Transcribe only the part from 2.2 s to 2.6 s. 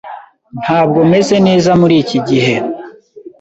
gihe.